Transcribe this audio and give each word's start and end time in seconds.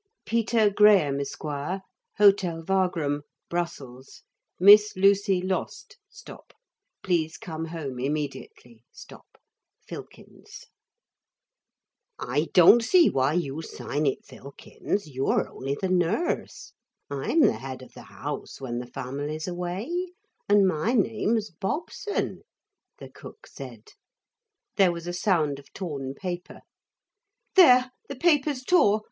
'Peter 0.25 0.67
Graham, 0.71 1.19
Esq., 1.19 1.43
Hotel 2.17 2.63
Wagram, 2.67 3.21
Brussels. 3.51 4.23
Miss 4.59 4.95
Lucy 4.97 5.43
lost. 5.43 5.99
Please 7.03 7.37
come 7.37 7.65
home 7.65 7.99
immediately. 7.99 8.83
PHILKINS. 9.87 10.65
That's 12.17 12.19
all 12.19 12.29
right, 12.31 12.39
isn't 12.41 12.43
it?' 12.47 12.47
'I 12.47 12.47
don't 12.51 12.81
see 12.83 13.11
why 13.11 13.33
you 13.33 13.61
sign 13.61 14.07
it 14.07 14.25
Philkins. 14.25 15.05
You're 15.05 15.47
only 15.47 15.77
the 15.79 15.87
nurse 15.89 16.73
I'm 17.11 17.41
the 17.41 17.53
head 17.59 17.83
of 17.83 17.93
the 17.93 18.01
house 18.09 18.59
when 18.59 18.79
the 18.79 18.87
family's 18.87 19.47
away, 19.47 20.07
and 20.49 20.67
my 20.67 20.93
name's 20.95 21.51
Bobson,' 21.51 22.41
the 22.97 23.07
cook 23.09 23.45
said. 23.45 23.89
There 24.77 24.91
was 24.91 25.05
a 25.05 25.13
sound 25.13 25.59
of 25.59 25.71
torn 25.73 26.15
paper. 26.15 26.61
'There 27.53 27.91
the 28.09 28.15
paper's 28.15 28.63
tore. 28.63 28.99